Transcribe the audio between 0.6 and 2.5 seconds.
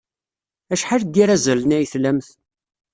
Acḥal n yirazalen ay tlamt?